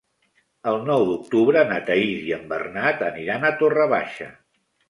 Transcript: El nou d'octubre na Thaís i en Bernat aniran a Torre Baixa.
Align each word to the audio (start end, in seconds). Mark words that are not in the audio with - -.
El 0.71 0.77
nou 0.87 1.05
d'octubre 1.09 1.63
na 1.73 1.77
Thaís 1.89 2.25
i 2.31 2.35
en 2.39 2.49
Bernat 2.55 3.07
aniran 3.11 3.47
a 3.51 3.55
Torre 3.63 3.89
Baixa. 3.97 4.33